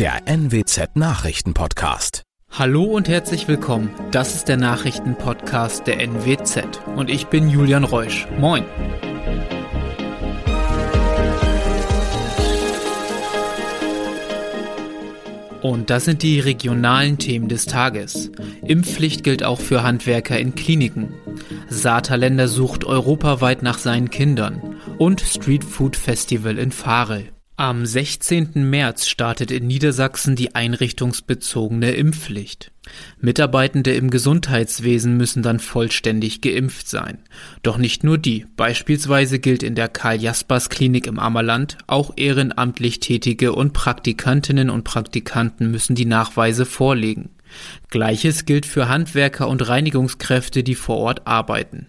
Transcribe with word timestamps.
der 0.00 0.26
NWZ 0.26 0.96
Nachrichtenpodcast. 0.96 2.22
Hallo 2.52 2.84
und 2.84 3.06
herzlich 3.06 3.48
willkommen. 3.48 3.90
Das 4.12 4.34
ist 4.34 4.48
der 4.48 4.56
Nachrichtenpodcast 4.56 5.86
der 5.86 6.00
NWZ 6.00 6.80
und 6.96 7.10
ich 7.10 7.26
bin 7.26 7.50
Julian 7.50 7.84
Reusch. 7.84 8.26
Moin. 8.38 8.64
Und 15.60 15.90
das 15.90 16.06
sind 16.06 16.22
die 16.22 16.40
regionalen 16.40 17.18
Themen 17.18 17.50
des 17.50 17.66
Tages. 17.66 18.30
Impfpflicht 18.62 19.22
gilt 19.22 19.42
auch 19.42 19.60
für 19.60 19.82
Handwerker 19.82 20.38
in 20.38 20.54
Kliniken. 20.54 21.12
Saterländer 21.68 22.48
sucht 22.48 22.86
europaweit 22.86 23.62
nach 23.62 23.76
seinen 23.76 24.08
Kindern. 24.08 24.76
Und 24.96 25.20
Street 25.20 25.62
Food 25.62 25.94
Festival 25.94 26.56
in 26.56 26.72
Farel. 26.72 27.28
Am 27.60 27.84
16. 27.84 28.52
März 28.54 29.06
startet 29.06 29.50
in 29.50 29.66
Niedersachsen 29.66 30.34
die 30.34 30.54
einrichtungsbezogene 30.54 31.90
Impfpflicht. 31.90 32.72
Mitarbeitende 33.20 33.92
im 33.92 34.08
Gesundheitswesen 34.08 35.18
müssen 35.18 35.42
dann 35.42 35.60
vollständig 35.60 36.40
geimpft 36.40 36.88
sein. 36.88 37.18
Doch 37.62 37.76
nicht 37.76 38.02
nur 38.02 38.16
die. 38.16 38.46
Beispielsweise 38.56 39.40
gilt 39.40 39.62
in 39.62 39.74
der 39.74 39.88
Karl-Jaspers-Klinik 39.88 41.06
im 41.06 41.18
Ammerland, 41.18 41.76
auch 41.86 42.14
ehrenamtlich 42.16 42.98
Tätige 42.98 43.52
und 43.52 43.74
Praktikantinnen 43.74 44.70
und 44.70 44.84
Praktikanten 44.84 45.70
müssen 45.70 45.94
die 45.94 46.06
Nachweise 46.06 46.64
vorlegen. 46.64 47.28
Gleiches 47.90 48.46
gilt 48.46 48.64
für 48.64 48.88
Handwerker 48.88 49.48
und 49.48 49.68
Reinigungskräfte, 49.68 50.62
die 50.62 50.76
vor 50.76 50.96
Ort 50.96 51.26
arbeiten. 51.26 51.88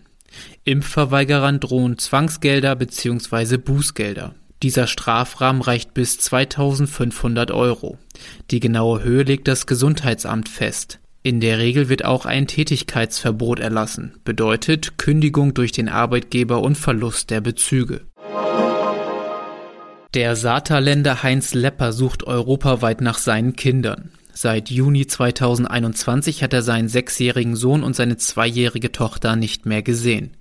Impfverweigerern 0.65 1.61
drohen 1.61 1.97
Zwangsgelder 1.97 2.75
bzw. 2.75 3.55
Bußgelder. 3.55 4.35
Dieser 4.63 4.85
Strafrahmen 4.85 5.61
reicht 5.61 5.93
bis 5.93 6.19
2500 6.19 7.51
Euro. 7.51 7.97
Die 8.51 8.59
genaue 8.59 9.03
Höhe 9.03 9.23
legt 9.23 9.47
das 9.47 9.65
Gesundheitsamt 9.65 10.49
fest. 10.49 10.99
In 11.23 11.39
der 11.39 11.57
Regel 11.59 11.89
wird 11.89 12.05
auch 12.05 12.25
ein 12.25 12.47
Tätigkeitsverbot 12.47 13.59
erlassen, 13.59 14.13
bedeutet 14.23 14.97
Kündigung 14.97 15.53
durch 15.53 15.71
den 15.71 15.89
Arbeitgeber 15.89 16.61
und 16.61 16.75
Verlust 16.75 17.29
der 17.29 17.41
Bezüge. 17.41 18.01
Der 20.13 20.35
Saterländer 20.35 21.23
Heinz 21.23 21.53
Lepper 21.53 21.93
sucht 21.93 22.23
europaweit 22.23 23.01
nach 23.01 23.17
seinen 23.17 23.55
Kindern. 23.55 24.11
Seit 24.33 24.69
Juni 24.69 25.05
2021 25.07 26.41
hat 26.41 26.53
er 26.53 26.61
seinen 26.61 26.87
sechsjährigen 26.87 27.55
Sohn 27.55 27.83
und 27.83 27.95
seine 27.95 28.17
zweijährige 28.17 28.91
Tochter 28.91 29.35
nicht 29.35 29.65
mehr 29.65 29.81
gesehen. 29.81 30.31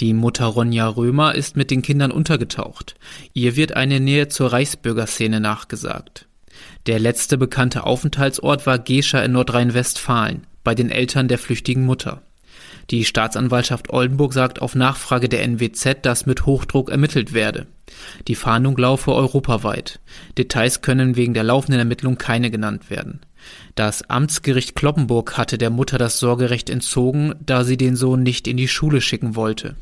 Die 0.00 0.12
Mutter 0.12 0.46
Ronja 0.46 0.86
Römer 0.86 1.34
ist 1.34 1.56
mit 1.56 1.70
den 1.70 1.82
Kindern 1.82 2.10
untergetaucht. 2.10 2.94
Ihr 3.32 3.56
wird 3.56 3.74
eine 3.74 4.00
Nähe 4.00 4.28
zur 4.28 4.52
Reichsbürgerszene 4.52 5.40
nachgesagt. 5.40 6.26
Der 6.86 6.98
letzte 6.98 7.38
bekannte 7.38 7.84
Aufenthaltsort 7.84 8.66
war 8.66 8.78
Gescher 8.78 9.24
in 9.24 9.32
Nordrhein-Westfalen, 9.32 10.46
bei 10.62 10.74
den 10.74 10.90
Eltern 10.90 11.28
der 11.28 11.38
flüchtigen 11.38 11.86
Mutter. 11.86 12.22
Die 12.90 13.04
Staatsanwaltschaft 13.04 13.90
Oldenburg 13.90 14.32
sagt 14.32 14.62
auf 14.62 14.74
Nachfrage 14.74 15.28
der 15.28 15.42
NWZ, 15.42 15.98
dass 16.02 16.26
mit 16.26 16.46
Hochdruck 16.46 16.90
ermittelt 16.90 17.34
werde. 17.34 17.66
Die 18.28 18.34
Fahndung 18.34 18.76
laufe 18.76 19.12
europaweit. 19.12 20.00
Details 20.38 20.80
können 20.80 21.16
wegen 21.16 21.34
der 21.34 21.44
laufenden 21.44 21.80
Ermittlung 21.80 22.16
keine 22.16 22.50
genannt 22.50 22.88
werden. 22.90 23.20
Das 23.74 24.02
Amtsgericht 24.08 24.74
Kloppenburg 24.74 25.36
hatte 25.36 25.58
der 25.58 25.70
Mutter 25.70 25.98
das 25.98 26.18
Sorgerecht 26.18 26.70
entzogen, 26.70 27.34
da 27.44 27.64
sie 27.64 27.76
den 27.76 27.96
Sohn 27.96 28.22
nicht 28.22 28.48
in 28.48 28.56
die 28.56 28.68
Schule 28.68 29.00
schicken 29.00 29.36
wollte. 29.36 29.76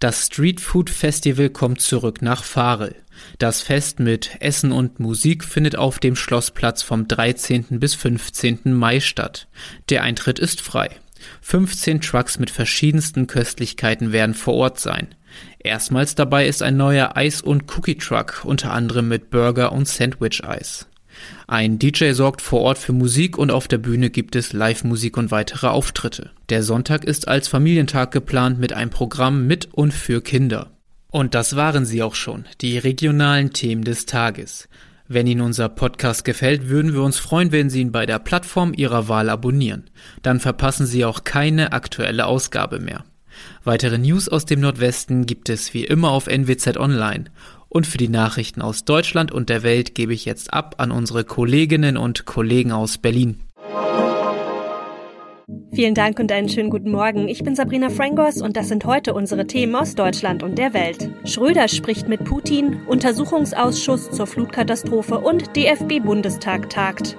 Das 0.00 0.26
Street 0.26 0.60
Food 0.60 0.90
Festival 0.90 1.50
kommt 1.50 1.80
zurück 1.80 2.22
nach 2.22 2.44
Farel. 2.44 2.94
Das 3.38 3.62
Fest 3.62 3.98
mit 3.98 4.36
Essen 4.38 4.70
und 4.70 5.00
Musik 5.00 5.42
findet 5.42 5.76
auf 5.76 5.98
dem 5.98 6.14
Schlossplatz 6.14 6.82
vom 6.82 7.08
13. 7.08 7.80
bis 7.80 7.96
15. 7.96 8.72
Mai 8.74 9.00
statt. 9.00 9.48
Der 9.88 10.04
Eintritt 10.04 10.38
ist 10.38 10.60
frei. 10.60 10.90
15 11.40 12.00
Trucks 12.00 12.38
mit 12.38 12.50
verschiedensten 12.50 13.26
Köstlichkeiten 13.26 14.12
werden 14.12 14.34
vor 14.34 14.54
Ort 14.54 14.78
sein. 14.78 15.08
Erstmals 15.58 16.14
dabei 16.14 16.46
ist 16.46 16.62
ein 16.62 16.76
neuer 16.76 17.16
Eis- 17.16 17.42
und 17.42 17.64
Cookie-Truck, 17.76 18.44
unter 18.44 18.72
anderem 18.72 19.08
mit 19.08 19.30
Burger- 19.30 19.72
und 19.72 19.88
Sandwich-Eis. 19.88 20.86
Ein 21.46 21.78
DJ 21.78 22.12
sorgt 22.12 22.42
vor 22.42 22.60
Ort 22.60 22.78
für 22.78 22.92
Musik 22.92 23.38
und 23.38 23.50
auf 23.50 23.68
der 23.68 23.78
Bühne 23.78 24.10
gibt 24.10 24.36
es 24.36 24.52
Live-Musik 24.52 25.16
und 25.16 25.30
weitere 25.30 25.68
Auftritte. 25.68 26.30
Der 26.48 26.62
Sonntag 26.62 27.04
ist 27.04 27.28
als 27.28 27.48
Familientag 27.48 28.10
geplant 28.10 28.58
mit 28.58 28.72
einem 28.72 28.90
Programm 28.90 29.46
mit 29.46 29.68
und 29.72 29.92
für 29.92 30.20
Kinder. 30.20 30.70
Und 31.10 31.34
das 31.34 31.56
waren 31.56 31.86
sie 31.86 32.02
auch 32.02 32.14
schon, 32.14 32.44
die 32.60 32.76
regionalen 32.76 33.52
Themen 33.52 33.82
des 33.82 34.04
Tages. 34.06 34.68
Wenn 35.10 35.26
Ihnen 35.26 35.40
unser 35.40 35.70
Podcast 35.70 36.26
gefällt, 36.26 36.68
würden 36.68 36.92
wir 36.92 37.02
uns 37.02 37.18
freuen, 37.18 37.50
wenn 37.50 37.70
Sie 37.70 37.80
ihn 37.80 37.92
bei 37.92 38.04
der 38.04 38.18
Plattform 38.18 38.74
Ihrer 38.76 39.08
Wahl 39.08 39.30
abonnieren. 39.30 39.88
Dann 40.20 40.38
verpassen 40.38 40.84
Sie 40.84 41.06
auch 41.06 41.24
keine 41.24 41.72
aktuelle 41.72 42.26
Ausgabe 42.26 42.78
mehr. 42.78 43.04
Weitere 43.64 43.96
News 43.96 44.28
aus 44.28 44.44
dem 44.44 44.60
Nordwesten 44.60 45.24
gibt 45.24 45.48
es 45.48 45.72
wie 45.72 45.84
immer 45.84 46.10
auf 46.10 46.26
NWZ 46.26 46.76
Online 46.76 47.24
und 47.68 47.86
für 47.86 47.98
die 47.98 48.08
Nachrichten 48.08 48.62
aus 48.62 48.84
Deutschland 48.84 49.32
und 49.32 49.48
der 49.48 49.62
Welt 49.62 49.94
gebe 49.94 50.12
ich 50.12 50.24
jetzt 50.24 50.52
ab 50.52 50.76
an 50.78 50.90
unsere 50.90 51.24
Kolleginnen 51.24 51.96
und 51.96 52.24
Kollegen 52.24 52.72
aus 52.72 52.98
Berlin. 52.98 53.40
Vielen 55.72 55.94
Dank 55.94 56.18
und 56.18 56.32
einen 56.32 56.48
schönen 56.48 56.70
guten 56.70 56.90
Morgen. 56.90 57.28
Ich 57.28 57.44
bin 57.44 57.54
Sabrina 57.54 57.88
Frangos 57.88 58.42
und 58.42 58.56
das 58.56 58.68
sind 58.68 58.84
heute 58.84 59.14
unsere 59.14 59.46
Themen 59.46 59.76
aus 59.76 59.94
Deutschland 59.94 60.42
und 60.42 60.58
der 60.58 60.74
Welt. 60.74 61.10
Schröder 61.24 61.68
spricht 61.68 62.08
mit 62.08 62.24
Putin, 62.24 62.80
Untersuchungsausschuss 62.86 64.10
zur 64.10 64.26
Flutkatastrophe 64.26 65.18
und 65.18 65.56
DFB-Bundestag 65.56 66.70
tagt. 66.70 67.16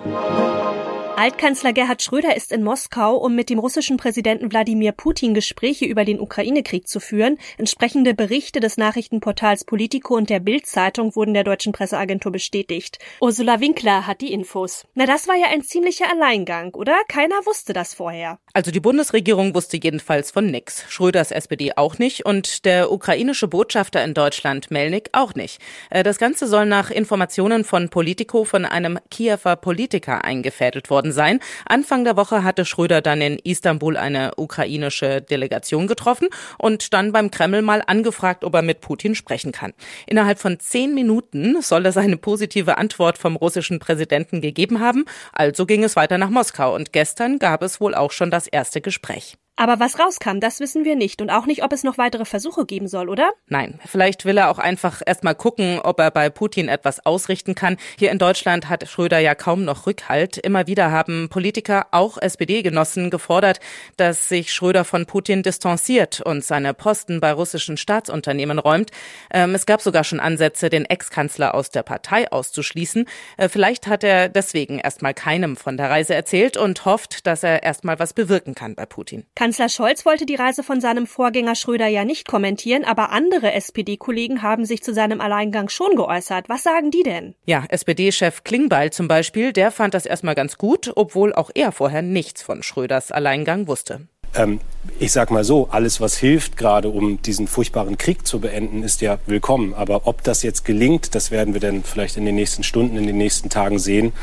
Altkanzler 1.19 1.74
Gerhard 1.74 2.02
Schröder 2.02 2.38
ist 2.38 2.53
in 2.53 2.63
Moskau, 2.63 3.18
um 3.18 3.35
mit 3.35 3.50
dem 3.50 3.59
russischen 3.59 3.97
Präsidenten 3.97 4.53
Wladimir 4.53 4.94
Putin 4.94 5.34
Gespräche 5.34 5.84
über 5.84 6.06
den 6.06 6.22
Ukraine-Krieg 6.22 6.88
zu 6.88 7.02
führen. 7.02 7.38
Entsprechende 7.57 8.13
Berichte 8.13 8.62
des 8.62 8.78
Nachrichtenportals 8.78 9.66
Politico 9.66 10.16
und 10.16 10.30
der 10.30 10.40
Bild-Zeitung 10.40 11.18
wurden 11.18 11.34
der 11.34 11.44
deutschen 11.44 11.74
Presseagentur 11.74 12.31
bestätigt. 12.31 13.00
Ursula 13.19 13.59
Winkler 13.59 14.07
hat 14.07 14.22
die 14.22 14.31
Infos. 14.31 14.88
Na, 14.96 15.06
das 15.06 15.28
war 15.28 15.35
ja 15.35 15.47
ein 15.52 15.62
ziemlicher 15.62 16.09
Alleingang, 16.09 16.74
oder? 16.74 16.96
Keiner 17.09 17.36
wusste 17.46 17.74
das 17.74 17.94
vorher. 17.94 18.40
Also 18.53 18.72
die 18.72 18.80
Bundesregierung 18.80 19.53
wusste 19.53 19.75
jedenfalls 19.75 20.31
von 20.31 20.46
nix. 20.50 20.86
Schröders 20.88 21.31
SPD 21.31 21.74
auch 21.75 22.00
nicht 22.00 22.25
und 22.25 22.63
der 22.63 22.94
ukrainische 22.94 23.50
Botschafter 23.50 24.01
in 24.06 24.13
Deutschland, 24.13 24.72
Melnik, 24.72 25.09
auch 25.12 25.36
nicht. 25.36 25.59
Äh, 25.90 26.03
das 26.03 26.18
Ganze 26.18 26.47
soll 26.47 26.66
nach 26.66 26.90
Informationen 26.90 27.66
von 27.66 27.90
Politico 27.90 28.46
von 28.46 28.63
einem 28.63 29.00
Kiewer 29.12 29.57
Politiker 29.57 30.24
eingefädelt 30.24 30.90
worden 30.90 31.09
worden 31.09 31.12
sein. 31.12 31.40
Anfang 31.66 32.03
der 32.03 32.16
Woche 32.16 32.44
hatte 32.44 32.66
Schröder 32.66 33.02
dann 33.02 33.22
in 33.22 33.40
Istanbul 33.40 33.97
eine 33.97 34.34
ukrainische 34.38 35.22
Delegation 35.22 35.88
getroffen 35.88 36.30
und 36.58 36.94
dann 36.94 37.12
beim 37.12 37.31
Kreml 37.31 37.62
mal 37.62 37.84
angefragt, 37.86 38.44
ob 38.44 38.53
er 38.56 38.62
mit 38.62 38.81
Putin 38.81 39.16
sprechen 39.16 39.52
kann. 39.52 39.74
Innerhalb 40.08 40.40
von 40.40 40.59
zehn 40.59 40.94
Minuten 40.94 41.62
soll 41.62 41.86
er 41.86 41.92
seine 41.92 42.18
positive 42.18 42.78
Antwort 42.78 43.18
vom 43.18 43.36
russischen 43.36 43.80
Präsidenten 43.80 44.42
gegeben 44.42 44.80
haben. 44.80 45.06
Also 45.34 45.66
ging 45.66 45.84
es 45.84 45.96
weiter 45.96 46.18
nach 46.18 46.30
Moskau 46.30 46.75
und 46.75 46.94
gestern 46.94 47.40
gab 47.40 47.64
es 47.64 47.81
wohl 47.81 47.96
auch 47.96 48.12
schon 48.12 48.31
das 48.31 48.48
erste 48.48 48.81
Gespräch. 48.81 49.38
Aber 49.56 49.82
was 49.82 50.00
rauskam, 50.00 50.40
das 50.40 50.62
wissen 50.62 50.86
wir 50.86 50.96
nicht 50.96 51.22
und 51.22 51.30
auch 51.30 51.46
nicht, 51.46 51.64
ob 51.64 51.74
es 51.74 51.84
noch 51.84 51.98
weitere 51.98 52.24
Versuche 52.24 52.66
geben 52.66 52.88
soll, 52.88 53.10
oder? 53.10 53.32
Nein, 53.48 53.78
vielleicht 53.86 54.24
will 54.24 54.38
er 54.38 54.50
auch 54.50 54.58
einfach 54.58 55.02
erstmal 55.06 55.36
gucken, 55.36 55.80
ob 55.84 56.00
er 56.00 56.12
bei 56.12 56.30
Putin 56.30 56.70
etwas 56.70 57.06
ausrichten 57.06 57.56
kann. 57.56 57.76
Hier 57.98 58.12
in 58.12 58.20
Deutschland 58.20 58.70
hat 58.70 58.88
Schröder 58.88 59.20
ja 59.20 59.36
kaum 59.36 59.66
noch 59.66 59.86
Rückhalt. 59.86 60.38
Immer 60.38 60.68
wieder 60.68 60.92
haben 60.92 61.28
Politiker, 61.28 61.88
auch 61.92 62.18
SPD-Genossen, 62.18 63.10
gefordert, 63.10 63.60
dass 63.98 64.30
sich 64.30 64.54
Schröder 64.54 64.86
von 64.86 65.06
Putin 65.06 65.44
distanziert 65.44 66.22
und 66.22 66.46
seine 66.46 66.74
Posten 66.74 67.20
bei 67.20 67.34
russischen 67.34 67.76
Staatsunternehmen 67.76 68.60
räumt. 68.60 68.92
Ähm, 69.30 69.56
es 69.56 69.66
gab 69.66 69.81
sogar 69.81 70.06
schon 70.06 70.22
Ansätze, 70.22 70.69
den 70.69 70.86
Ex-Kanzler 70.86 71.54
aus 71.54 71.69
der 71.69 71.84
Partei 71.84 72.31
auszuschließen. 72.31 73.10
Äh, 73.36 73.50
vielleicht 73.50 73.88
hat 73.88 74.06
er 74.06 74.30
deswegen 74.30 74.80
erstmal 74.80 75.13
keinem 75.13 75.57
von 75.57 75.75
der 75.75 75.90
Reise 75.90 76.16
erzählt 76.16 76.56
und 76.56 76.86
hofft, 76.86 77.28
dass 77.28 77.44
er 77.44 77.63
erstmal 77.63 78.00
was 78.00 78.13
bewirken 78.13 78.56
kann 78.56 78.75
bei 78.75 78.86
Putin. 78.86 79.25
Kann 79.36 79.49
Kanzler 79.50 79.69
Scholz 79.69 80.06
wollte 80.06 80.28
die 80.28 80.36
Reise 80.36 80.62
von 80.62 80.80
seinem 80.80 81.07
Vorgänger 81.07 81.56
Schröder 81.56 81.88
ja 81.88 82.06
nicht 82.06 82.28
kommentieren, 82.28 82.86
aber 82.86 83.10
andere 83.10 83.51
SPD-Kollegen 83.54 84.44
haben 84.44 84.63
sich 84.63 84.84
zu 84.84 84.94
seinem 84.94 85.22
Alleingang 85.22 85.69
schon 85.69 85.96
geäußert. 85.96 86.50
Was 86.50 86.62
sagen 86.62 86.92
die 86.92 87.01
denn? 87.01 87.34
Ja, 87.46 87.63
SPD-Chef 87.68 88.44
Klingbeil 88.44 88.92
zum 88.92 89.07
Beispiel, 89.07 89.51
der 89.51 89.72
fand 89.72 89.96
das 89.96 90.06
erstmal 90.06 90.36
ganz 90.36 90.60
gut, 90.60 90.92
obwohl 90.96 91.34
auch 91.34 91.50
er 91.56 91.72
vorher 91.72 92.04
nichts 92.04 92.44
von 92.44 92.62
Schröders 92.62 93.12
Alleingang 93.12 93.68
wusste. 93.68 94.01
Ähm, 94.36 94.60
ich 95.00 95.12
sag 95.12 95.31
mal 95.31 95.44
so, 95.44 95.68
alles, 95.72 96.00
was 96.00 96.18
hilft, 96.18 96.56
gerade 96.56 96.90
um 96.90 97.19
diesen 97.22 97.48
furchtbaren 97.48 97.98
Krieg 97.98 98.28
zu 98.28 98.40
beenden, 98.40 98.84
ist 98.84 99.02
ja 99.02 99.18
willkommen. 99.25 99.74
Aber 99.74 100.06
ob 100.06 100.24
das 100.24 100.44
jetzt 100.44 100.66
gelingt, 100.66 101.16
das 101.16 101.31
werden 101.31 101.56
wir 101.56 101.62
dann 101.62 101.84
vielleicht 101.84 102.18
in 102.18 102.25
den 102.25 102.36
nächsten 102.36 102.63
Stunden, 102.63 102.98
in 102.98 103.07
den 103.07 103.18
nächsten 103.18 103.50
Tagen 103.50 103.80
sehen. 103.80 104.13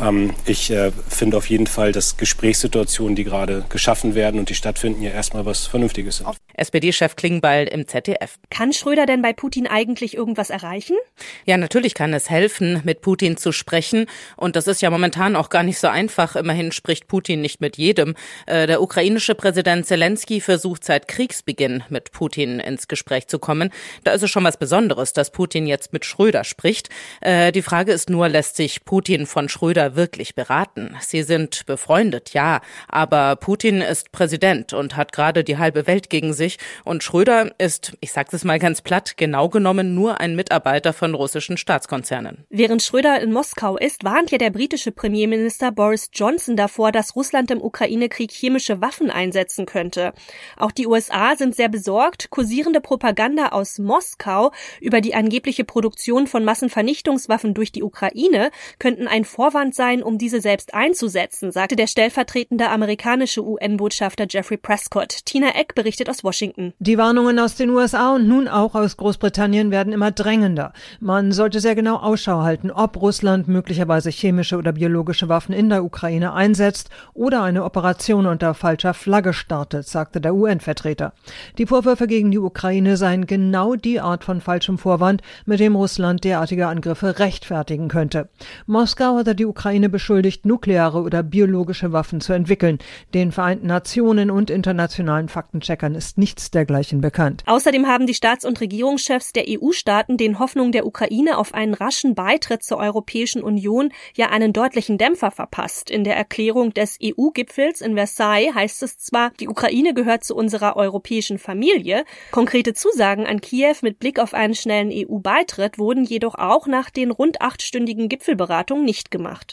Ähm, 0.00 0.34
ich 0.46 0.70
äh, 0.70 0.90
finde 1.08 1.36
auf 1.36 1.50
jeden 1.50 1.66
Fall, 1.66 1.92
dass 1.92 2.16
Gesprächssituationen, 2.16 3.14
die 3.14 3.24
gerade 3.24 3.64
geschaffen 3.68 4.14
werden 4.14 4.38
und 4.38 4.48
die 4.48 4.54
stattfinden, 4.54 5.02
ja 5.02 5.10
erstmal 5.10 5.46
was 5.46 5.66
Vernünftiges 5.66 6.18
sind. 6.18 6.28
SPD-Chef 6.54 7.16
Klingbeil 7.16 7.66
im 7.66 7.86
ZDF. 7.86 8.38
Kann 8.50 8.72
Schröder 8.72 9.06
denn 9.06 9.22
bei 9.22 9.32
Putin 9.32 9.66
eigentlich 9.66 10.16
irgendwas 10.16 10.50
erreichen? 10.50 10.96
Ja, 11.44 11.56
natürlich 11.56 11.94
kann 11.94 12.14
es 12.14 12.30
helfen, 12.30 12.80
mit 12.84 13.00
Putin 13.00 13.36
zu 13.36 13.52
sprechen. 13.52 14.06
Und 14.36 14.56
das 14.56 14.66
ist 14.66 14.82
ja 14.82 14.90
momentan 14.90 15.36
auch 15.36 15.48
gar 15.48 15.62
nicht 15.62 15.78
so 15.78 15.88
einfach. 15.88 16.36
Immerhin 16.36 16.72
spricht 16.72 17.08
Putin 17.08 17.40
nicht 17.40 17.60
mit 17.60 17.76
jedem. 17.76 18.14
Äh, 18.46 18.66
der 18.66 18.82
ukrainische 18.82 19.34
Präsident 19.34 19.86
Zelensky 19.86 20.40
versucht 20.40 20.84
seit 20.84 21.08
Kriegsbeginn 21.08 21.84
mit 21.88 22.12
Putin 22.12 22.60
ins 22.60 22.88
Gespräch 22.88 23.26
zu 23.28 23.38
kommen. 23.38 23.70
Da 24.04 24.12
ist 24.12 24.22
es 24.22 24.30
schon 24.30 24.44
was 24.44 24.56
Besonderes, 24.56 25.12
dass 25.12 25.30
Putin 25.30 25.66
jetzt 25.66 25.92
mit 25.92 26.04
Schröder 26.04 26.44
spricht. 26.44 26.88
Äh, 27.20 27.52
die 27.52 27.62
Frage 27.62 27.92
ist 27.92 28.10
nur, 28.10 28.28
lässt 28.28 28.56
sich 28.56 28.84
Putin 28.84 29.26
von 29.26 29.48
Schröder 29.48 29.81
wirklich 29.96 30.34
beraten? 30.34 30.96
Sie 31.00 31.22
sind 31.22 31.66
befreundet, 31.66 32.32
ja. 32.32 32.60
Aber 32.88 33.36
Putin 33.36 33.80
ist 33.80 34.12
Präsident 34.12 34.72
und 34.72 34.96
hat 34.96 35.12
gerade 35.12 35.44
die 35.44 35.58
halbe 35.58 35.86
Welt 35.86 36.10
gegen 36.10 36.32
sich. 36.32 36.58
Und 36.84 37.02
Schröder 37.02 37.52
ist, 37.58 37.92
ich 38.00 38.12
sage 38.12 38.30
es 38.32 38.44
mal 38.44 38.58
ganz 38.58 38.80
platt, 38.80 39.16
genau 39.16 39.48
genommen 39.48 39.94
nur 39.94 40.20
ein 40.20 40.36
Mitarbeiter 40.36 40.92
von 40.92 41.14
russischen 41.14 41.56
Staatskonzernen. 41.56 42.44
Während 42.50 42.82
Schröder 42.82 43.20
in 43.20 43.32
Moskau 43.32 43.76
ist, 43.76 44.04
warnt 44.04 44.30
ja 44.30 44.38
der 44.38 44.50
britische 44.50 44.92
Premierminister 44.92 45.72
Boris 45.72 46.10
Johnson 46.12 46.56
davor, 46.56 46.92
dass 46.92 47.16
Russland 47.16 47.50
im 47.50 47.62
Ukraine-Krieg 47.62 48.30
chemische 48.30 48.80
Waffen 48.80 49.10
einsetzen 49.10 49.66
könnte. 49.66 50.12
Auch 50.56 50.72
die 50.72 50.86
USA 50.86 51.36
sind 51.36 51.54
sehr 51.54 51.68
besorgt. 51.68 52.30
Kursierende 52.30 52.80
Propaganda 52.80 53.48
aus 53.48 53.78
Moskau 53.78 54.52
über 54.80 55.00
die 55.00 55.14
angebliche 55.14 55.64
Produktion 55.64 56.26
von 56.26 56.44
Massenvernichtungswaffen 56.44 57.54
durch 57.54 57.72
die 57.72 57.82
Ukraine 57.82 58.50
könnten 58.78 59.08
ein 59.08 59.24
Vorwand 59.24 59.71
sein, 59.74 60.02
um 60.02 60.18
diese 60.18 60.40
selbst 60.40 60.74
einzusetzen, 60.74 61.52
sagte 61.52 61.76
der 61.76 61.86
stellvertretende 61.86 62.68
amerikanische 62.68 63.44
UN-Botschafter 63.44 64.26
Jeffrey 64.28 64.56
Prescott. 64.56 65.24
Tina 65.24 65.54
Eck 65.54 65.74
berichtet 65.74 66.08
aus. 66.08 66.22
Washington. 66.24 66.72
Die 66.78 66.98
Warnungen 66.98 67.38
aus 67.38 67.56
den 67.56 67.70
USA 67.70 68.14
und 68.14 68.28
nun 68.28 68.48
auch 68.48 68.74
aus 68.74 68.96
Großbritannien 68.96 69.70
werden 69.70 69.92
immer 69.92 70.10
drängender. 70.10 70.72
Man 71.00 71.32
sollte 71.32 71.60
sehr 71.60 71.74
genau 71.74 71.96
Ausschau 71.96 72.42
halten, 72.42 72.70
ob 72.70 73.00
Russland 73.00 73.48
möglicherweise 73.48 74.10
chemische 74.10 74.56
oder 74.56 74.72
biologische 74.72 75.28
Waffen 75.28 75.52
in 75.52 75.68
der 75.68 75.84
Ukraine 75.84 76.32
einsetzt 76.32 76.90
oder 77.14 77.42
eine 77.42 77.64
Operation 77.64 78.26
unter 78.26 78.54
falscher 78.54 78.94
Flagge 78.94 79.32
startet, 79.32 79.86
sagte 79.86 80.20
der 80.20 80.34
UN-Vertreter. 80.34 81.12
Die 81.58 81.66
Vorwürfe 81.66 82.06
gegen 82.06 82.30
die 82.30 82.38
Ukraine 82.38 82.96
seien 82.96 83.26
genau 83.26 83.74
die 83.74 84.00
Art 84.00 84.24
von 84.24 84.40
falschem 84.40 84.78
Vorwand, 84.78 85.22
mit 85.46 85.60
dem 85.60 85.76
Russland 85.76 86.24
derartige 86.24 86.66
Angriffe 86.66 87.18
rechtfertigen 87.18 87.88
könnte. 87.88 88.28
Moskau 88.66 89.16
hatte 89.16 89.34
die 89.34 89.46
Ukraine 89.46 89.61
beschuldigt, 89.88 90.44
nukleare 90.44 91.00
oder 91.00 91.22
biologische 91.22 91.92
Waffen 91.92 92.20
zu 92.20 92.32
entwickeln. 92.32 92.78
Den 93.14 93.32
Vereinten 93.32 93.66
Nationen 93.66 94.30
und 94.30 94.50
internationalen 94.50 95.28
Faktencheckern 95.28 95.94
ist 95.94 96.18
nichts 96.18 96.50
dergleichen 96.50 97.00
bekannt. 97.00 97.42
Außerdem 97.46 97.86
haben 97.86 98.06
die 98.06 98.14
Staats- 98.14 98.44
und 98.44 98.60
Regierungschefs 98.60 99.32
der 99.32 99.44
EU-Staaten 99.48 100.16
den 100.16 100.38
Hoffnungen 100.38 100.72
der 100.72 100.86
Ukraine 100.86 101.38
auf 101.38 101.54
einen 101.54 101.74
raschen 101.74 102.14
Beitritt 102.14 102.62
zur 102.62 102.78
Europäischen 102.78 103.42
Union 103.42 103.92
ja 104.14 104.30
einen 104.30 104.52
deutlichen 104.52 104.98
Dämpfer 104.98 105.30
verpasst. 105.30 105.90
In 105.90 106.04
der 106.04 106.16
Erklärung 106.16 106.74
des 106.74 106.98
EU-Gipfels 107.02 107.80
in 107.80 107.94
Versailles 107.94 108.54
heißt 108.54 108.82
es 108.82 108.98
zwar, 108.98 109.30
die 109.40 109.48
Ukraine 109.48 109.94
gehört 109.94 110.24
zu 110.24 110.34
unserer 110.34 110.76
europäischen 110.76 111.38
Familie. 111.38 112.04
Konkrete 112.30 112.74
Zusagen 112.74 113.26
an 113.26 113.40
Kiew 113.40 113.76
mit 113.82 113.98
Blick 113.98 114.18
auf 114.18 114.34
einen 114.34 114.54
schnellen 114.54 114.90
EU-Beitritt 114.92 115.78
wurden 115.78 116.04
jedoch 116.04 116.34
auch 116.34 116.66
nach 116.66 116.90
den 116.90 117.10
rund 117.10 117.40
achtstündigen 117.40 118.08
Gipfelberatungen 118.08 118.84
nicht 118.84 119.10
gemacht. 119.10 119.51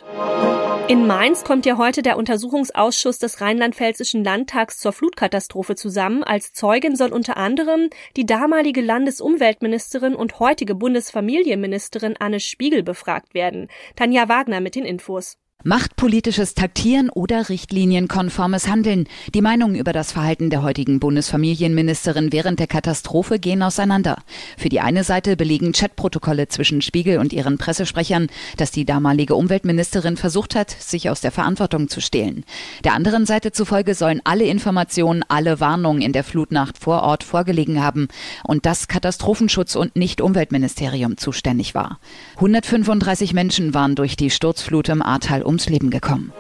In 0.88 1.06
Mainz 1.06 1.44
kommt 1.44 1.66
ja 1.66 1.78
heute 1.78 2.02
der 2.02 2.18
Untersuchungsausschuss 2.18 3.20
des 3.20 3.42
Rheinland-Pfälzischen 3.42 4.24
Landtags 4.24 4.80
zur 4.80 4.92
Flutkatastrophe 4.92 5.76
zusammen. 5.76 6.24
Als 6.24 6.54
Zeugin 6.54 6.96
soll 6.96 7.12
unter 7.12 7.38
anderem 7.38 7.90
die 8.16 8.26
damalige 8.26 8.82
Landesumweltministerin 8.82 10.16
und 10.16 10.40
heutige 10.40 10.76
Bundesfamilienministerin 10.76 12.16
Anne 12.18 12.40
Spiegel 12.40 12.84
befragt 12.84 13.34
werden. 13.34 13.68
Tanja 13.96 14.30
Wagner 14.30 14.62
mit 14.62 14.76
den 14.76 14.86
Infos. 14.86 15.38
Machtpolitisches 15.66 16.54
Taktieren 16.54 17.10
oder 17.10 17.50
richtlinienkonformes 17.50 18.70
Handeln. 18.70 19.10
Die 19.34 19.42
Meinungen 19.42 19.76
über 19.76 19.92
das 19.92 20.14
Verhalten 20.14 20.50
der 20.50 20.64
heutigen 20.64 21.02
Bundesfamilienministerin 21.02 22.32
während 22.32 22.62
der 22.62 22.68
Katastrophe 22.68 23.40
gehen 23.40 23.62
auseinander. 23.62 24.20
Für 24.58 24.70
die 24.70 24.80
eine 24.80 25.04
Seite 25.04 25.36
belegen 25.36 25.74
Chatprotokolle 25.74 26.48
zwischen 26.48 26.82
Spiegel 26.82 27.18
und 27.18 27.34
ihren 27.34 27.58
Pressesprechern, 27.58 28.28
dass 28.56 28.72
die 28.72 28.86
damalige 28.86 29.36
Umweltministerin 29.36 30.16
versucht 30.16 30.56
hat, 30.56 30.72
sich 30.72 31.10
aus 31.10 31.20
der 31.20 31.32
Verantwortung 31.32 31.90
zu 31.90 32.00
stehlen. 32.00 32.46
Der 32.86 32.94
anderen 32.94 33.26
Seite 33.26 33.52
zufolge 33.52 33.96
sollen 33.96 34.22
alle 34.24 34.46
Informationen, 34.46 35.26
alle 35.28 35.60
Warnungen 35.60 36.02
in 36.02 36.14
der 36.14 36.24
Flutnacht 36.24 36.78
vor 36.78 37.04
Ort 37.04 37.26
vorgelegen 37.26 37.84
haben 37.84 38.08
und 38.46 38.66
das 38.66 38.88
Katastrophenschutz 38.88 39.76
und 39.76 39.98
nicht 39.98 40.22
Umweltministerium 40.22 41.18
zuständig 41.18 41.76
war. 41.76 42.00
135 42.36 43.34
Menschen 43.34 43.74
waren 43.74 43.96
durch 43.96 44.16
die 44.16 44.30
Sturzflut 44.30 44.88
im 44.88 45.02
Ahrtal 45.02 45.49
ums 45.50 45.68
Leben 45.68 45.90
gekommen. 45.90 46.32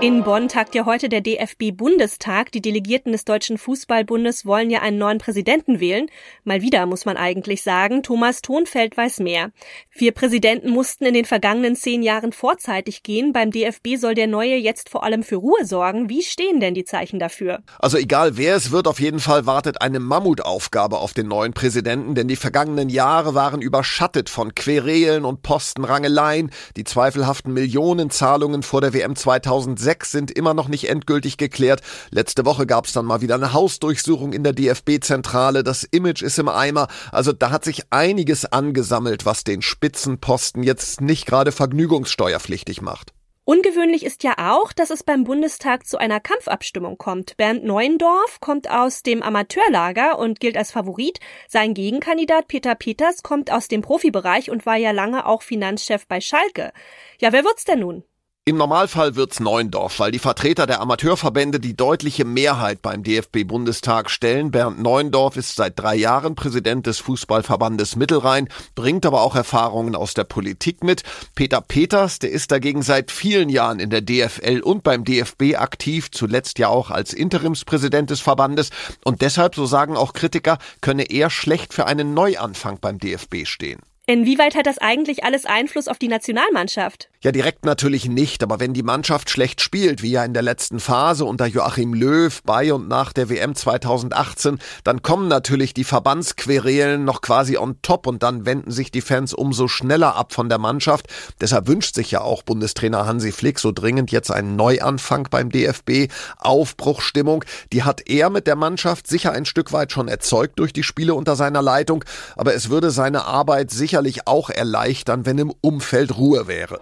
In 0.00 0.22
Bonn 0.22 0.46
tagt 0.46 0.76
ja 0.76 0.86
heute 0.86 1.08
der 1.08 1.22
DFB-Bundestag. 1.22 2.52
Die 2.52 2.60
Delegierten 2.60 3.10
des 3.10 3.24
Deutschen 3.24 3.58
Fußballbundes 3.58 4.46
wollen 4.46 4.70
ja 4.70 4.80
einen 4.80 4.96
neuen 4.96 5.18
Präsidenten 5.18 5.80
wählen. 5.80 6.06
Mal 6.44 6.62
wieder, 6.62 6.86
muss 6.86 7.04
man 7.04 7.16
eigentlich 7.16 7.62
sagen. 7.62 8.04
Thomas 8.04 8.40
Thonfeld 8.40 8.96
weiß 8.96 9.18
mehr. 9.18 9.50
Vier 9.90 10.12
Präsidenten 10.12 10.70
mussten 10.70 11.04
in 11.04 11.14
den 11.14 11.24
vergangenen 11.24 11.74
zehn 11.74 12.04
Jahren 12.04 12.30
vorzeitig 12.30 13.02
gehen. 13.02 13.32
Beim 13.32 13.50
DFB 13.50 13.96
soll 13.96 14.14
der 14.14 14.28
neue 14.28 14.54
jetzt 14.54 14.88
vor 14.88 15.02
allem 15.02 15.24
für 15.24 15.34
Ruhe 15.34 15.64
sorgen. 15.64 16.08
Wie 16.08 16.22
stehen 16.22 16.60
denn 16.60 16.74
die 16.74 16.84
Zeichen 16.84 17.18
dafür? 17.18 17.64
Also 17.80 17.98
egal 17.98 18.36
wer 18.36 18.54
es 18.54 18.70
wird, 18.70 18.86
auf 18.86 19.00
jeden 19.00 19.18
Fall 19.18 19.46
wartet 19.46 19.82
eine 19.82 19.98
Mammutaufgabe 19.98 20.98
auf 20.98 21.12
den 21.12 21.26
neuen 21.26 21.54
Präsidenten, 21.54 22.14
denn 22.14 22.28
die 22.28 22.36
vergangenen 22.36 22.88
Jahre 22.88 23.34
waren 23.34 23.60
überschattet 23.60 24.30
von 24.30 24.54
Querelen 24.54 25.24
und 25.24 25.42
Postenrangeleien, 25.42 26.52
die 26.76 26.84
zweifelhaften 26.84 27.52
Millionenzahlungen 27.52 28.62
vor 28.62 28.80
der 28.80 28.94
WM 28.94 29.16
2006 29.16 29.87
sechs 29.88 30.10
sind 30.10 30.30
immer 30.30 30.52
noch 30.52 30.68
nicht 30.68 30.90
endgültig 30.90 31.38
geklärt. 31.38 31.80
Letzte 32.10 32.44
Woche 32.44 32.66
gab 32.66 32.84
es 32.84 32.92
dann 32.92 33.06
mal 33.06 33.22
wieder 33.22 33.36
eine 33.36 33.54
Hausdurchsuchung 33.54 34.34
in 34.34 34.44
der 34.44 34.52
DFB-Zentrale. 34.52 35.64
Das 35.64 35.82
Image 35.82 36.20
ist 36.20 36.38
im 36.38 36.50
Eimer. 36.50 36.88
Also 37.10 37.32
da 37.32 37.48
hat 37.50 37.64
sich 37.64 37.84
einiges 37.88 38.44
angesammelt, 38.44 39.24
was 39.24 39.44
den 39.44 39.62
Spitzenposten 39.62 40.62
jetzt 40.62 41.00
nicht 41.00 41.24
gerade 41.24 41.52
vergnügungssteuerpflichtig 41.52 42.82
macht. 42.82 43.14
Ungewöhnlich 43.46 44.04
ist 44.04 44.24
ja 44.24 44.34
auch, 44.36 44.74
dass 44.74 44.90
es 44.90 45.02
beim 45.02 45.24
Bundestag 45.24 45.86
zu 45.86 45.96
einer 45.96 46.20
Kampfabstimmung 46.20 46.98
kommt. 46.98 47.38
Bernd 47.38 47.64
Neuendorf 47.64 48.40
kommt 48.40 48.68
aus 48.70 49.02
dem 49.02 49.22
Amateurlager 49.22 50.18
und 50.18 50.38
gilt 50.38 50.58
als 50.58 50.70
Favorit. 50.70 51.18
Sein 51.48 51.72
Gegenkandidat 51.72 52.48
Peter 52.48 52.74
Peters 52.74 53.22
kommt 53.22 53.50
aus 53.50 53.68
dem 53.68 53.80
Profibereich 53.80 54.50
und 54.50 54.66
war 54.66 54.76
ja 54.76 54.90
lange 54.90 55.24
auch 55.24 55.40
Finanzchef 55.40 56.06
bei 56.06 56.20
Schalke. 56.20 56.74
Ja, 57.22 57.32
wer 57.32 57.42
wird's 57.42 57.64
denn 57.64 57.80
nun? 57.80 58.04
Im 58.48 58.56
Normalfall 58.56 59.14
wird's 59.14 59.40
Neuendorf, 59.40 60.00
weil 60.00 60.10
die 60.10 60.18
Vertreter 60.18 60.66
der 60.66 60.80
Amateurverbände 60.80 61.60
die 61.60 61.76
deutliche 61.76 62.24
Mehrheit 62.24 62.80
beim 62.80 63.02
DFB-Bundestag 63.02 64.08
stellen. 64.08 64.50
Bernd 64.50 64.80
Neuendorf 64.80 65.36
ist 65.36 65.54
seit 65.54 65.78
drei 65.78 65.94
Jahren 65.96 66.34
Präsident 66.34 66.86
des 66.86 66.98
Fußballverbandes 66.98 67.96
Mittelrhein, 67.96 68.48
bringt 68.74 69.04
aber 69.04 69.20
auch 69.20 69.36
Erfahrungen 69.36 69.94
aus 69.94 70.14
der 70.14 70.24
Politik 70.24 70.82
mit. 70.82 71.02
Peter 71.34 71.60
Peters, 71.60 72.20
der 72.20 72.30
ist 72.30 72.50
dagegen 72.50 72.80
seit 72.80 73.10
vielen 73.10 73.50
Jahren 73.50 73.80
in 73.80 73.90
der 73.90 74.00
DFL 74.00 74.60
und 74.60 74.82
beim 74.82 75.04
DFB 75.04 75.56
aktiv, 75.56 76.10
zuletzt 76.10 76.58
ja 76.58 76.68
auch 76.68 76.90
als 76.90 77.12
Interimspräsident 77.12 78.08
des 78.08 78.20
Verbandes. 78.20 78.70
Und 79.04 79.20
deshalb, 79.20 79.56
so 79.56 79.66
sagen 79.66 79.94
auch 79.94 80.14
Kritiker, 80.14 80.56
könne 80.80 81.02
er 81.02 81.28
schlecht 81.28 81.74
für 81.74 81.84
einen 81.84 82.14
Neuanfang 82.14 82.78
beim 82.80 82.98
DFB 82.98 83.44
stehen. 83.44 83.80
Inwieweit 84.10 84.54
hat 84.54 84.64
das 84.64 84.78
eigentlich 84.78 85.22
alles 85.22 85.44
Einfluss 85.44 85.86
auf 85.86 85.98
die 85.98 86.08
Nationalmannschaft? 86.08 87.10
Ja, 87.20 87.30
direkt 87.30 87.66
natürlich 87.66 88.08
nicht, 88.08 88.42
aber 88.42 88.58
wenn 88.58 88.72
die 88.72 88.82
Mannschaft 88.82 89.28
schlecht 89.28 89.60
spielt, 89.60 90.02
wie 90.02 90.12
ja 90.12 90.24
in 90.24 90.32
der 90.32 90.42
letzten 90.42 90.80
Phase 90.80 91.26
unter 91.26 91.44
Joachim 91.44 91.92
Löw 91.92 92.42
bei 92.44 92.72
und 92.72 92.88
nach 92.88 93.12
der 93.12 93.28
WM 93.28 93.54
2018, 93.54 94.60
dann 94.82 95.02
kommen 95.02 95.28
natürlich 95.28 95.74
die 95.74 95.84
Verbandsquerelen 95.84 97.04
noch 97.04 97.20
quasi 97.20 97.58
on 97.58 97.82
top 97.82 98.06
und 98.06 98.22
dann 98.22 98.46
wenden 98.46 98.70
sich 98.70 98.90
die 98.90 99.02
Fans 99.02 99.34
umso 99.34 99.68
schneller 99.68 100.16
ab 100.16 100.32
von 100.32 100.48
der 100.48 100.56
Mannschaft. 100.56 101.08
Deshalb 101.40 101.66
wünscht 101.66 101.94
sich 101.94 102.10
ja 102.10 102.22
auch 102.22 102.42
Bundestrainer 102.44 103.04
Hansi 103.04 103.30
Flick 103.30 103.58
so 103.58 103.72
dringend 103.72 104.10
jetzt 104.10 104.30
einen 104.30 104.56
Neuanfang 104.56 105.28
beim 105.30 105.50
DFB, 105.50 106.10
Aufbruchstimmung. 106.38 107.44
Die 107.74 107.82
hat 107.82 108.08
er 108.08 108.30
mit 108.30 108.46
der 108.46 108.56
Mannschaft 108.56 109.06
sicher 109.06 109.32
ein 109.32 109.44
Stück 109.44 109.72
weit 109.72 109.92
schon 109.92 110.08
erzeugt 110.08 110.58
durch 110.60 110.72
die 110.72 110.82
Spiele 110.82 111.12
unter 111.12 111.36
seiner 111.36 111.60
Leitung, 111.60 112.04
aber 112.36 112.54
es 112.54 112.70
würde 112.70 112.90
seine 112.90 113.26
Arbeit 113.26 113.70
sicherlich 113.98 114.28
auch 114.28 114.50
erleichtern, 114.50 115.26
wenn 115.26 115.38
im 115.38 115.52
Umfeld 115.60 116.16
Ruhe 116.16 116.46
wäre. 116.46 116.80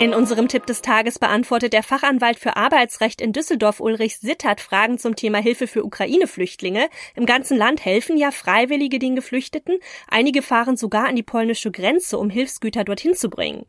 In 0.00 0.14
unserem 0.14 0.46
Tipp 0.46 0.64
des 0.66 0.80
Tages 0.80 1.18
beantwortet 1.18 1.72
der 1.72 1.82
Fachanwalt 1.82 2.38
für 2.38 2.56
Arbeitsrecht 2.56 3.20
in 3.20 3.32
Düsseldorf 3.32 3.80
Ulrich 3.80 4.18
Sittert 4.18 4.60
Fragen 4.60 4.98
zum 4.98 5.16
Thema 5.16 5.38
Hilfe 5.38 5.66
für 5.66 5.84
Ukraine-Flüchtlinge. 5.84 6.88
Im 7.16 7.26
ganzen 7.26 7.56
Land 7.56 7.84
helfen 7.84 8.16
ja 8.16 8.30
Freiwillige 8.30 9.00
den 9.00 9.16
Geflüchteten. 9.16 9.78
Einige 10.08 10.42
fahren 10.42 10.76
sogar 10.76 11.08
an 11.08 11.16
die 11.16 11.24
polnische 11.24 11.72
Grenze, 11.72 12.16
um 12.18 12.30
Hilfsgüter 12.30 12.84
dorthin 12.84 13.14
zu 13.14 13.28
bringen. 13.28 13.64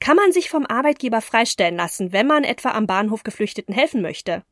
Kann 0.00 0.16
man 0.16 0.32
sich 0.32 0.48
vom 0.48 0.64
Arbeitgeber 0.64 1.20
freistellen 1.20 1.76
lassen, 1.76 2.12
wenn 2.12 2.26
man 2.26 2.44
etwa 2.44 2.70
am 2.70 2.86
Bahnhof 2.86 3.22
Geflüchteten 3.22 3.74
helfen 3.74 4.00
möchte? 4.00 4.42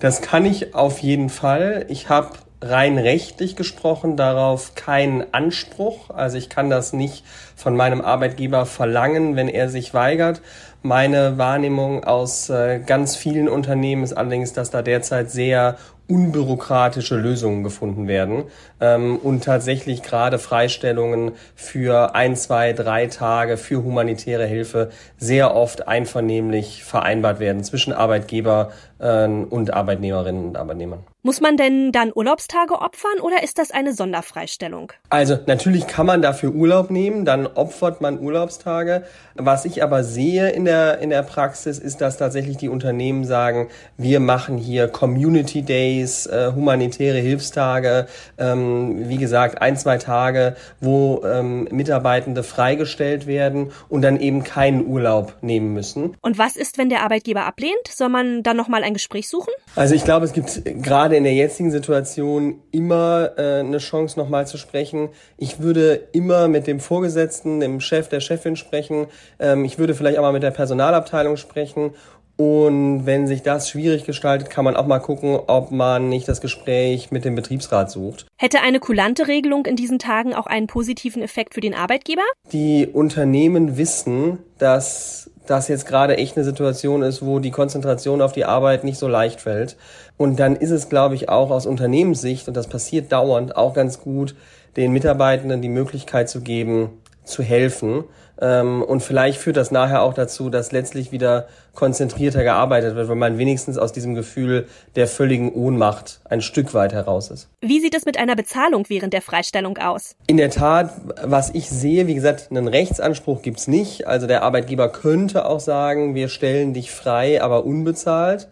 Das 0.00 0.22
kann 0.22 0.46
ich 0.46 0.74
auf 0.74 1.00
jeden 1.00 1.28
Fall. 1.28 1.84
Ich 1.90 2.08
habe 2.08 2.38
rein 2.60 2.98
rechtlich 2.98 3.56
gesprochen 3.56 4.16
darauf 4.16 4.74
keinen 4.74 5.32
Anspruch. 5.32 6.10
Also 6.10 6.38
ich 6.38 6.48
kann 6.48 6.70
das 6.70 6.92
nicht 6.92 7.24
von 7.56 7.76
meinem 7.76 8.00
Arbeitgeber 8.00 8.66
verlangen, 8.66 9.36
wenn 9.36 9.48
er 9.48 9.68
sich 9.68 9.94
weigert. 9.94 10.40
Meine 10.82 11.38
Wahrnehmung 11.38 12.04
aus 12.04 12.50
äh, 12.50 12.80
ganz 12.84 13.16
vielen 13.16 13.48
Unternehmen 13.48 14.04
ist 14.04 14.12
allerdings, 14.12 14.52
dass 14.52 14.70
da 14.70 14.82
derzeit 14.82 15.30
sehr 15.30 15.76
unbürokratische 16.08 17.16
Lösungen 17.16 17.62
gefunden 17.62 18.08
werden 18.08 18.44
ähm, 18.80 19.18
und 19.18 19.44
tatsächlich 19.44 20.02
gerade 20.02 20.38
Freistellungen 20.38 21.32
für 21.54 22.14
ein, 22.14 22.34
zwei, 22.34 22.72
drei 22.72 23.06
Tage 23.08 23.58
für 23.58 23.84
humanitäre 23.84 24.46
Hilfe 24.46 24.90
sehr 25.18 25.54
oft 25.54 25.86
einvernehmlich 25.86 26.82
vereinbart 26.82 27.40
werden 27.40 27.62
zwischen 27.62 27.92
Arbeitgeber 27.92 28.70
äh, 28.98 29.26
und 29.26 29.74
Arbeitnehmerinnen 29.74 30.46
und 30.46 30.56
Arbeitnehmern. 30.56 31.00
Muss 31.22 31.40
man 31.40 31.56
denn 31.56 31.90
dann 31.90 32.12
Urlaubstage 32.14 32.74
opfern 32.74 33.18
oder 33.20 33.42
ist 33.42 33.58
das 33.58 33.72
eine 33.72 33.92
Sonderfreistellung? 33.92 34.92
Also 35.10 35.36
natürlich 35.46 35.88
kann 35.88 36.06
man 36.06 36.22
dafür 36.22 36.52
Urlaub 36.52 36.92
nehmen, 36.92 37.24
dann 37.24 37.48
opfert 37.48 38.00
man 38.00 38.20
Urlaubstage. 38.20 39.02
Was 39.34 39.64
ich 39.64 39.82
aber 39.82 40.04
sehe 40.04 40.50
in 40.50 40.64
der, 40.64 40.98
in 40.98 41.10
der 41.10 41.24
Praxis 41.24 41.80
ist, 41.80 42.00
dass 42.00 42.18
tatsächlich 42.18 42.56
die 42.56 42.68
Unternehmen 42.68 43.24
sagen, 43.24 43.68
wir 43.96 44.20
machen 44.20 44.58
hier 44.58 44.86
Community 44.86 45.62
Days, 45.62 46.26
äh, 46.26 46.52
humanitäre 46.54 47.18
Hilfstage, 47.18 48.06
ähm, 48.38 49.08
wie 49.08 49.16
gesagt, 49.16 49.60
ein, 49.60 49.76
zwei 49.76 49.98
Tage, 49.98 50.54
wo 50.80 51.22
ähm, 51.24 51.66
Mitarbeitende 51.72 52.44
freigestellt 52.44 53.26
werden 53.26 53.72
und 53.88 54.02
dann 54.02 54.20
eben 54.20 54.44
keinen 54.44 54.86
Urlaub 54.86 55.34
nehmen 55.40 55.72
müssen. 55.74 56.16
Und 56.20 56.38
was 56.38 56.54
ist, 56.54 56.78
wenn 56.78 56.90
der 56.90 57.02
Arbeitgeber 57.02 57.44
ablehnt? 57.44 57.88
Soll 57.88 58.08
man 58.08 58.44
dann 58.44 58.56
nochmal 58.56 58.84
ein 58.84 58.92
Gespräch 58.92 59.28
suchen? 59.28 59.52
Also 59.74 59.96
ich 59.96 60.04
glaube, 60.04 60.24
es 60.24 60.32
gibt 60.32 60.62
gerade 60.64 61.07
gerade 61.08 61.16
in 61.16 61.24
der 61.24 61.32
jetzigen 61.32 61.70
Situation 61.70 62.60
immer 62.70 63.30
äh, 63.38 63.60
eine 63.60 63.78
Chance, 63.78 64.18
nochmal 64.18 64.46
zu 64.46 64.58
sprechen. 64.58 65.08
Ich 65.38 65.58
würde 65.58 66.08
immer 66.12 66.48
mit 66.48 66.66
dem 66.66 66.80
Vorgesetzten, 66.80 67.60
dem 67.60 67.80
Chef, 67.80 68.10
der 68.10 68.20
Chefin 68.20 68.56
sprechen. 68.56 69.06
Ähm, 69.38 69.64
ich 69.64 69.78
würde 69.78 69.94
vielleicht 69.94 70.18
auch 70.18 70.22
mal 70.22 70.34
mit 70.34 70.42
der 70.42 70.50
Personalabteilung 70.50 71.38
sprechen. 71.38 71.92
Und 72.36 73.06
wenn 73.06 73.26
sich 73.26 73.42
das 73.42 73.70
schwierig 73.70 74.04
gestaltet, 74.04 74.50
kann 74.50 74.66
man 74.66 74.76
auch 74.76 74.86
mal 74.86 74.98
gucken, 74.98 75.38
ob 75.46 75.70
man 75.70 76.10
nicht 76.10 76.28
das 76.28 76.42
Gespräch 76.42 77.10
mit 77.10 77.24
dem 77.24 77.34
Betriebsrat 77.34 77.90
sucht. 77.90 78.26
Hätte 78.36 78.60
eine 78.60 78.78
kulante 78.78 79.28
Regelung 79.28 79.64
in 79.64 79.76
diesen 79.76 79.98
Tagen 79.98 80.34
auch 80.34 80.46
einen 80.46 80.66
positiven 80.66 81.22
Effekt 81.22 81.54
für 81.54 81.62
den 81.62 81.74
Arbeitgeber? 81.74 82.22
Die 82.52 82.86
Unternehmen 82.86 83.78
wissen, 83.78 84.40
dass 84.58 85.30
das 85.48 85.68
jetzt 85.68 85.86
gerade 85.86 86.16
echt 86.16 86.36
eine 86.36 86.44
Situation 86.44 87.02
ist, 87.02 87.24
wo 87.24 87.38
die 87.38 87.50
Konzentration 87.50 88.20
auf 88.20 88.32
die 88.32 88.44
Arbeit 88.44 88.84
nicht 88.84 88.98
so 88.98 89.08
leicht 89.08 89.40
fällt. 89.40 89.76
Und 90.16 90.38
dann 90.38 90.56
ist 90.56 90.70
es, 90.70 90.88
glaube 90.88 91.14
ich, 91.14 91.28
auch 91.28 91.50
aus 91.50 91.66
Unternehmenssicht, 91.66 92.48
und 92.48 92.56
das 92.56 92.66
passiert 92.66 93.12
dauernd, 93.12 93.56
auch 93.56 93.74
ganz 93.74 94.00
gut, 94.00 94.34
den 94.76 94.92
Mitarbeitenden 94.92 95.62
die 95.62 95.68
Möglichkeit 95.68 96.28
zu 96.28 96.40
geben, 96.40 96.90
zu 97.28 97.42
helfen. 97.42 98.04
Ähm, 98.40 98.82
und 98.82 99.02
vielleicht 99.02 99.38
führt 99.38 99.56
das 99.56 99.70
nachher 99.70 100.02
auch 100.02 100.14
dazu, 100.14 100.48
dass 100.50 100.72
letztlich 100.72 101.12
wieder 101.12 101.48
konzentrierter 101.74 102.44
gearbeitet 102.44 102.94
wird, 102.94 103.08
weil 103.08 103.16
man 103.16 103.38
wenigstens 103.38 103.78
aus 103.78 103.92
diesem 103.92 104.14
Gefühl 104.14 104.66
der 104.96 105.06
völligen 105.06 105.52
Ohnmacht 105.52 106.20
ein 106.24 106.40
Stück 106.40 106.74
weit 106.74 106.92
heraus 106.92 107.30
ist. 107.30 107.48
Wie 107.60 107.80
sieht 107.80 107.96
es 107.96 108.04
mit 108.04 108.18
einer 108.18 108.36
Bezahlung 108.36 108.84
während 108.88 109.12
der 109.12 109.22
Freistellung 109.22 109.78
aus? 109.78 110.16
In 110.26 110.36
der 110.36 110.50
Tat, 110.50 110.92
was 111.22 111.50
ich 111.54 111.68
sehe, 111.68 112.06
wie 112.06 112.14
gesagt, 112.14 112.48
einen 112.50 112.68
Rechtsanspruch 112.68 113.42
gibt's 113.42 113.66
nicht. 113.66 114.06
Also 114.06 114.26
der 114.26 114.42
Arbeitgeber 114.42 114.88
könnte 114.88 115.44
auch 115.44 115.60
sagen, 115.60 116.14
wir 116.14 116.28
stellen 116.28 116.74
dich 116.74 116.90
frei, 116.90 117.42
aber 117.42 117.64
unbezahlt. 117.64 118.48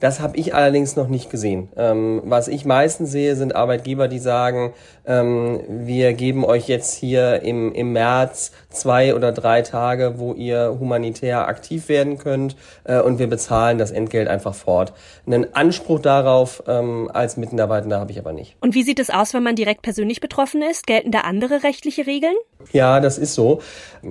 Das 0.00 0.20
habe 0.20 0.36
ich 0.36 0.54
allerdings 0.54 0.96
noch 0.96 1.08
nicht 1.08 1.30
gesehen. 1.30 1.68
Ähm, 1.76 2.22
was 2.24 2.48
ich 2.48 2.64
meistens 2.64 3.10
sehe, 3.10 3.36
sind 3.36 3.56
Arbeitgeber, 3.56 4.08
die 4.08 4.18
sagen, 4.18 4.72
ähm, 5.06 5.60
wir 5.68 6.12
geben 6.14 6.44
euch 6.44 6.68
jetzt 6.68 6.94
hier 6.94 7.42
im, 7.42 7.72
im 7.72 7.92
März 7.92 8.52
zwei 8.70 9.14
oder 9.14 9.32
drei 9.32 9.62
Tage, 9.62 10.14
wo 10.18 10.34
ihr 10.34 10.76
humanitär 10.78 11.48
aktiv 11.48 11.88
werden 11.88 12.18
könnt 12.18 12.56
äh, 12.84 13.00
und 13.00 13.18
wir 13.18 13.28
bezahlen 13.28 13.78
das 13.78 13.90
Entgelt 13.90 14.28
einfach 14.28 14.54
fort. 14.54 14.92
Einen 15.26 15.54
Anspruch 15.54 16.00
darauf 16.00 16.62
ähm, 16.66 17.10
als 17.12 17.36
Mitarbeitender 17.36 18.00
habe 18.00 18.12
ich 18.12 18.18
aber 18.18 18.32
nicht. 18.32 18.56
Und 18.60 18.74
wie 18.74 18.82
sieht 18.82 18.98
es 18.98 19.10
aus, 19.10 19.34
wenn 19.34 19.42
man 19.42 19.56
direkt 19.56 19.82
persönlich 19.82 20.20
betroffen 20.20 20.62
ist? 20.62 20.86
Gelten 20.86 21.10
da 21.12 21.20
andere 21.20 21.62
rechtliche 21.62 22.06
Regeln? 22.06 22.34
Ja, 22.72 23.00
das 23.00 23.18
ist 23.18 23.34
so. 23.34 23.60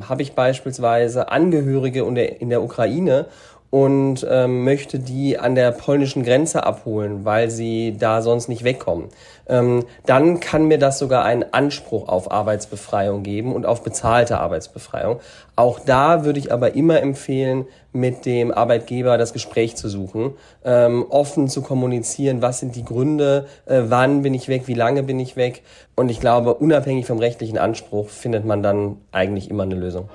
Habe 0.08 0.22
ich 0.22 0.34
beispielsweise 0.34 1.30
Angehörige 1.30 2.04
in 2.04 2.50
der 2.50 2.64
Ukraine 2.64 3.28
und 3.74 4.24
ähm, 4.30 4.64
möchte 4.64 5.00
die 5.00 5.40
an 5.40 5.56
der 5.56 5.72
polnischen 5.72 6.22
Grenze 6.22 6.64
abholen, 6.64 7.26
weil 7.26 7.50
sie 7.50 7.98
da 7.98 8.22
sonst 8.22 8.48
nicht 8.48 8.64
wegkommen. 8.64 9.08
Ähm, 9.50 9.86
dann 10.06 10.40
kann 10.40 10.68
mir 10.68 10.78
das 10.78 11.00
sogar 11.00 11.26
einen 11.26 11.44
Anspruch 11.54 12.08
auf 12.08 12.32
Arbeitsbefreiung 12.32 13.24
geben 13.24 13.52
und 13.52 13.66
auf 13.66 13.82
bezahlte 13.82 14.40
Arbeitsbefreiung. 14.40 15.20
Auch 15.56 15.80
da 15.80 16.24
würde 16.24 16.38
ich 16.38 16.54
aber 16.54 16.76
immer 16.76 17.02
empfehlen, 17.02 17.66
mit 17.94 18.28
dem 18.28 18.52
Arbeitgeber 18.52 19.18
das 19.18 19.34
Gespräch 19.34 19.76
zu 19.76 19.90
suchen, 19.90 20.34
ähm, 20.64 21.08
offen 21.10 21.48
zu 21.48 21.64
kommunizieren, 21.64 22.44
was 22.44 22.60
sind 22.60 22.76
die 22.76 22.86
Gründe, 22.86 23.48
äh, 23.66 23.82
wann 23.86 24.22
bin 24.22 24.36
ich 24.36 24.50
weg, 24.50 24.68
wie 24.68 24.76
lange 24.76 25.02
bin 25.02 25.20
ich 25.20 25.36
weg. 25.36 25.64
Und 25.96 26.10
ich 26.10 26.20
glaube, 26.20 26.54
unabhängig 26.54 27.08
vom 27.08 27.18
rechtlichen 27.18 27.58
Anspruch 27.58 28.10
findet 28.10 28.46
man 28.46 28.62
dann 28.62 28.98
eigentlich 29.12 29.50
immer 29.50 29.64
eine 29.64 29.74
Lösung. 29.74 30.10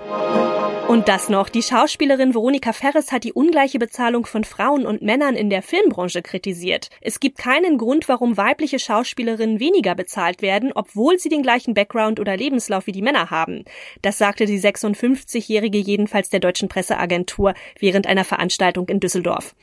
Und 0.89 1.07
das 1.07 1.29
noch. 1.29 1.51
Die 1.51 1.63
Schauspielerin 1.63 2.33
Veronika 2.33 2.73
Ferres 2.73 3.13
hat 3.13 3.25
die 3.25 3.35
ungleiche 3.35 3.79
Bezahlung 3.79 4.25
von 4.25 4.43
Frauen 4.43 4.87
und 4.87 5.03
Männern 5.03 5.35
in 5.35 5.51
der 5.51 5.61
Filmbranche 5.61 6.23
kritisiert. 6.23 6.89
Es 7.03 7.21
gibt 7.21 7.37
keinen 7.37 7.77
Grund, 7.77 8.09
warum 8.09 8.39
weibliche 8.39 8.79
Schauspielerinnen 8.79 9.61
weniger 9.61 9.95
bezahlt 9.95 10.41
werden, 10.41 10.73
obwohl 10.75 11.19
sie 11.19 11.29
den 11.29 11.43
gleichen 11.43 11.75
Background 11.75 12.21
oder 12.21 12.39
Lebenslauf 12.39 12.87
wie 12.87 12.93
die 12.93 13.03
Männer 13.03 13.29
haben. 13.29 13.67
Das 14.01 14.17
sagte 14.17 14.47
die 14.47 14.59
56-Jährige 14.59 15.77
jedenfalls 15.77 16.31
der 16.31 16.41
deutschen 16.41 16.71
Presseagentur 16.71 17.53
während 17.79 18.07
einer 18.07 18.25
Veranstaltung 18.25 18.89
in 18.89 18.99
Düsseldorf. 18.99 19.55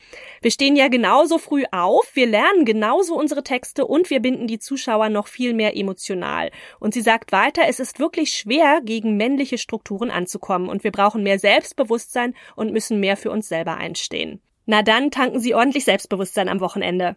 Wir 0.42 0.52
stehen 0.52 0.76
ja 0.76 0.86
genauso 0.86 1.38
früh 1.38 1.64
auf, 1.72 2.08
wir 2.14 2.28
lernen 2.28 2.64
genauso 2.64 3.16
unsere 3.18 3.42
Texte 3.42 3.84
und 3.84 4.10
wir 4.10 4.20
binden 4.20 4.46
die 4.46 4.60
Zuschauer 4.60 5.08
noch 5.08 5.26
viel 5.26 5.54
mehr 5.54 5.76
emotional. 5.76 6.52
Und 6.78 6.94
sie 6.94 7.00
sagt 7.00 7.32
weiter, 7.32 7.62
es 7.66 7.80
ist 7.80 7.98
wirklich 7.98 8.32
schwer, 8.32 8.80
gegen 8.80 9.16
männliche 9.16 9.58
Strukturen 9.58 10.12
anzukommen 10.12 10.68
und 10.68 10.84
wir 10.84 10.92
brauchen 10.92 11.15
brauchen 11.16 11.22
mehr 11.22 11.38
Selbstbewusstsein 11.38 12.34
und 12.56 12.72
müssen 12.72 13.00
mehr 13.00 13.16
für 13.16 13.30
uns 13.30 13.48
selber 13.48 13.76
einstehen. 13.76 14.40
Na 14.66 14.82
dann 14.82 15.10
tanken 15.10 15.40
Sie 15.40 15.54
ordentlich 15.54 15.84
Selbstbewusstsein 15.84 16.48
am 16.48 16.60
Wochenende. 16.60 17.16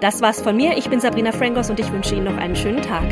Das 0.00 0.20
war's 0.20 0.42
von 0.42 0.56
mir. 0.56 0.76
Ich 0.76 0.90
bin 0.90 1.00
Sabrina 1.00 1.32
Frangos 1.32 1.70
und 1.70 1.80
ich 1.80 1.90
wünsche 1.90 2.14
Ihnen 2.14 2.24
noch 2.24 2.36
einen 2.36 2.56
schönen 2.56 2.82
Tag. 2.82 3.04